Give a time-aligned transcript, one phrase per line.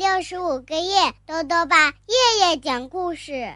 [0.00, 3.54] 六十五个夜，豆豆爸夜夜讲故事，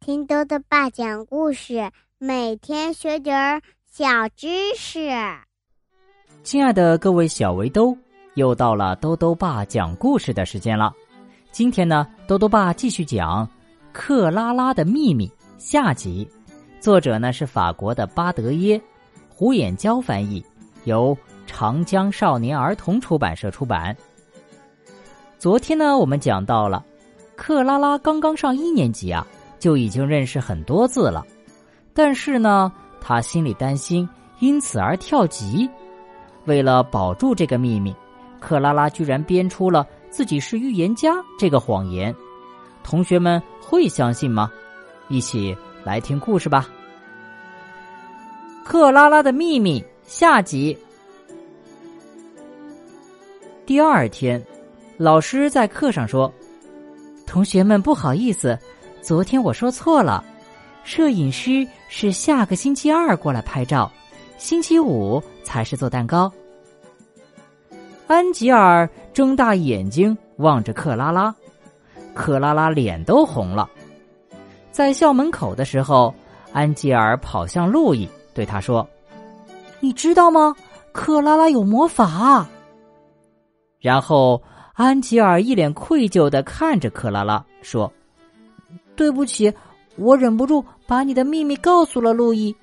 [0.00, 5.08] 听豆豆爸讲故事，每天学点儿小知识。
[6.42, 7.96] 亲爱的各位小围兜，
[8.34, 10.92] 又到了豆豆爸讲故事的时间了。
[11.52, 13.46] 今天呢，豆豆爸继续讲
[13.92, 16.28] 《克拉拉的秘密》下集，
[16.80, 18.80] 作者呢是法国的巴德耶，
[19.28, 20.44] 胡眼娇翻译，
[20.82, 23.96] 由长江少年儿童出版社出版。
[25.38, 26.84] 昨天呢，我们讲到了，
[27.36, 29.24] 克拉拉刚刚上一年级啊，
[29.60, 31.24] 就已经认识很多字了。
[31.94, 34.08] 但是呢，他心里担心，
[34.40, 35.70] 因此而跳级。
[36.46, 37.94] 为了保住这个秘密，
[38.40, 42.12] 克拉拉居然编出了自己是预言家这个谎言。
[42.82, 44.50] 同学们会相信吗？
[45.06, 46.68] 一起来听故事吧。
[48.64, 50.76] 克拉拉的秘密下集。
[53.64, 54.44] 第二天。
[54.98, 56.32] 老师在课上说
[57.24, 58.58] ：“同学们，不好意思，
[59.00, 60.24] 昨天我说错了。
[60.82, 63.88] 摄影师是下个星期二过来拍照，
[64.38, 66.30] 星期五才是做蛋糕。”
[68.08, 71.32] 安吉尔睁大眼睛望着克拉拉，
[72.12, 73.70] 克拉拉脸都红了。
[74.72, 76.12] 在校门口的时候，
[76.52, 78.84] 安吉尔跑向路易，对他说
[79.78, 80.56] ：“你知道吗？
[80.90, 82.44] 克拉拉有魔法。”
[83.78, 84.42] 然后。
[84.78, 87.92] 安吉尔一脸愧疚的看着克拉拉，说
[88.94, 89.52] ：“对不起，
[89.96, 92.54] 我忍不住把你的秘密告诉了路易，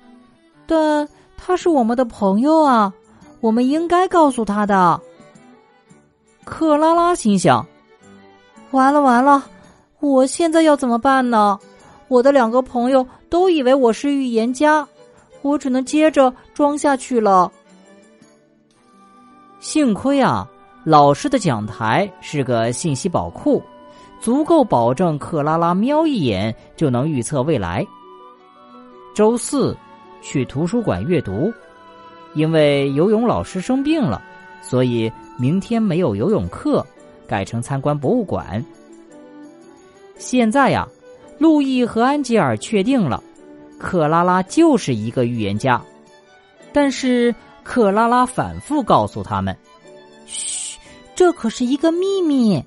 [0.66, 2.90] 但他是我们的朋友啊，
[3.40, 4.98] 我们应该告诉他的。”
[6.42, 7.66] 克拉拉心想
[8.72, 9.44] ：“完了完了，
[10.00, 11.58] 我现在要怎么办呢？
[12.08, 14.88] 我的两个朋友都以为我是预言家，
[15.42, 17.52] 我只能接着装下去了。
[19.60, 20.50] 幸亏啊。”
[20.86, 23.60] 老师的讲台是个信息宝库，
[24.20, 27.84] 足够保证克拉拉瞄一眼就能预测未来。
[29.12, 29.76] 周四
[30.22, 31.52] 去图书馆阅读，
[32.34, 34.22] 因为游泳老师生病了，
[34.62, 36.86] 所以明天没有游泳课，
[37.26, 38.64] 改成参观博物馆。
[40.18, 40.86] 现在呀，
[41.36, 43.20] 路易和安吉尔确定了，
[43.76, 45.82] 克拉拉就是一个预言家，
[46.72, 49.52] 但是克拉拉反复告诉他们
[50.26, 50.64] ：“嘘。”
[51.16, 52.62] 这可是一个秘密。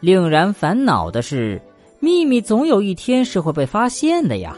[0.00, 1.60] 令人烦恼的是，
[2.00, 4.56] 秘密总有一天是会被发现的呀。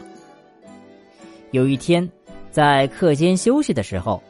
[1.50, 2.08] 有一天，
[2.52, 4.22] 在课间休息的时候，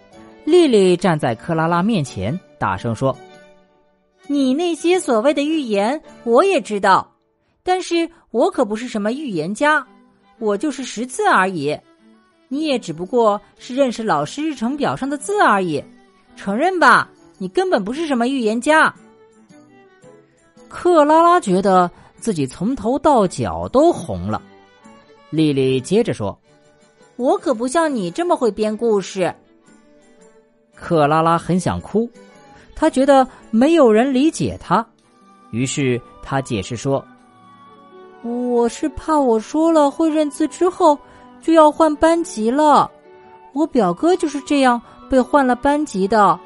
[0.47, 3.15] 丽丽站在克拉拉面前，大声说
[4.27, 7.15] ：“你那些所谓的预言，我也知道，
[7.63, 9.87] 但是我可不是什么预言家，
[10.39, 11.79] 我就是识字而已。
[12.49, 15.85] 你也只不过是认识老师日程表上的字而已，
[16.37, 18.95] 承认吧。”你根本不是什么预言家。
[20.69, 24.43] 克拉拉觉得自己从头到脚都红了。
[25.31, 26.39] 丽丽接着说
[27.17, 29.35] ：“我可不像你这么会编故事。”
[30.75, 32.09] 克拉拉很想哭，
[32.75, 34.87] 她觉得没有人理解她，
[35.51, 37.05] 于是她解释说
[38.23, 40.99] ：“我是怕我说了会认字之后
[41.41, 42.91] 就要换班级了。
[43.55, 46.39] 我表哥就是这样被换了班级的。”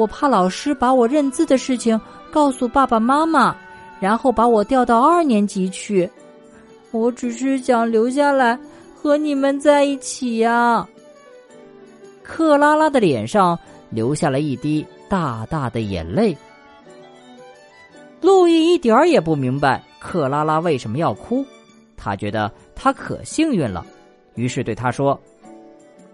[0.00, 2.00] 我怕老师把我认字的事情
[2.30, 3.54] 告诉爸爸妈妈，
[4.00, 6.08] 然后把我调到二年级去。
[6.90, 8.58] 我只是想留下来
[8.96, 10.88] 和你们在一起呀。
[12.22, 13.58] 克拉拉的脸上
[13.90, 16.34] 流下了一滴大大的眼泪。
[18.22, 21.44] 路易一点儿也不明白克拉拉为什么要哭，
[21.94, 23.84] 他觉得他可幸运了，
[24.34, 25.20] 于是对他说：“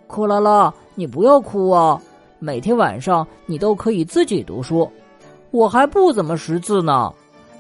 [0.09, 2.03] 克拉拉，你不要哭啊。”
[2.39, 4.91] 每天晚上你都可以自己读书，
[5.51, 7.13] 我还不怎么识字呢，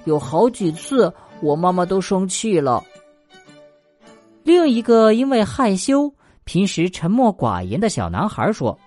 [0.04, 2.84] 有好几次我妈妈都生气了。
[4.42, 6.12] 另一个因为害羞、
[6.44, 8.78] 平时沉默寡言的小男孩说：“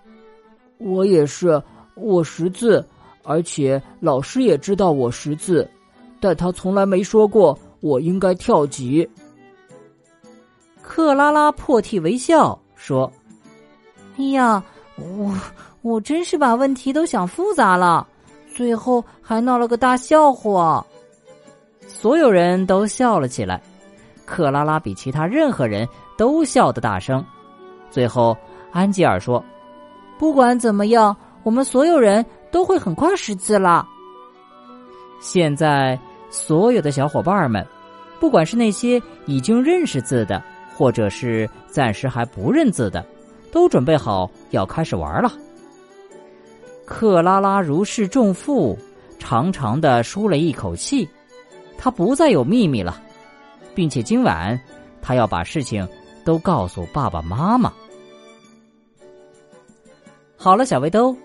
[0.77, 1.62] 我也是，
[1.95, 2.85] 我识字，
[3.24, 5.69] 而且老师也知道我识字，
[6.19, 9.09] 但他从来没说过我应该跳级。”
[10.81, 13.12] 克拉拉破涕为笑说
[14.18, 14.63] ：“哎呀，
[14.95, 15.35] 我。”
[15.81, 18.06] 我真是把问题都想复杂了，
[18.54, 20.86] 最后还闹了个大笑话。
[21.88, 23.62] 所有人都笑了起来，
[24.26, 25.88] 克拉拉比其他任何人
[26.18, 27.24] 都笑得大声。
[27.90, 28.38] 最后，
[28.72, 29.44] 安吉尔说
[30.20, 33.88] ：“不管怎么样，我们所有人都会很快识字了。”
[35.20, 35.98] 现在，
[36.30, 37.66] 所有的小伙伴们，
[38.20, 40.42] 不管是那些已经认识字的，
[40.78, 43.04] 或者是暂时还不认字的，
[43.52, 45.31] 都准备好要开始玩了。
[46.89, 48.75] 克拉拉如释重负，
[49.19, 51.07] 长长的舒了一口气，
[51.77, 53.00] 他不再有秘密了，
[53.75, 54.59] 并且今晚
[55.00, 55.88] 他要把事情
[56.25, 57.71] 都告诉爸爸妈妈。
[60.36, 61.15] 好了，小围兜，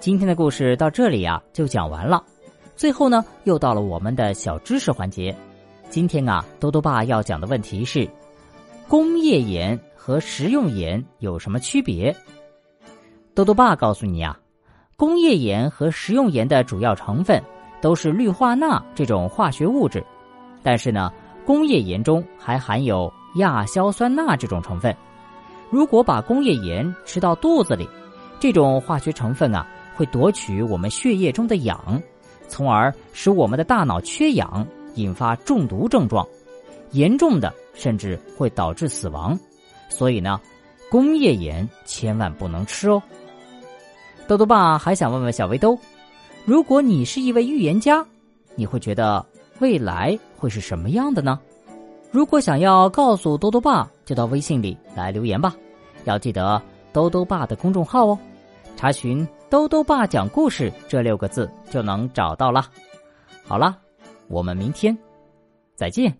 [0.00, 2.24] 今天的故事到这里呀就讲完了。
[2.74, 5.36] 最后呢，又到了我们的小知识环节。
[5.90, 8.08] 今天啊，多多爸要讲的问题是：
[8.88, 12.16] 工业盐和食用盐有什么区别？
[13.34, 14.39] 多多爸告诉你啊，
[15.00, 17.42] 工业盐和食用盐的主要成分
[17.80, 20.04] 都是氯化钠这种化学物质，
[20.62, 21.10] 但是呢，
[21.46, 24.94] 工业盐中还含有亚硝酸钠这种成分。
[25.70, 27.88] 如果把工业盐吃到肚子里，
[28.38, 29.66] 这种化学成分啊，
[29.96, 31.98] 会夺取我们血液中的氧，
[32.46, 34.66] 从而使我们的大脑缺氧，
[34.96, 36.28] 引发中毒症状，
[36.90, 39.34] 严重的甚至会导致死亡。
[39.88, 40.38] 所以呢，
[40.90, 43.02] 工业盐千万不能吃哦。
[44.30, 45.76] 豆豆爸还想问问小围兜，
[46.44, 48.06] 如果你是一位预言家，
[48.54, 49.26] 你会觉得
[49.58, 51.40] 未来会是什么样的呢？
[52.12, 55.56] 如果想要告诉豆豆爸，就到微信里来留言吧，
[56.04, 56.62] 要记得
[56.92, 58.16] 豆豆爸的公众号哦。
[58.76, 62.64] 查询“兜兜爸讲故事”这六个字就能找到了。
[63.44, 63.76] 好了，
[64.28, 64.96] 我们明天
[65.74, 66.16] 再见。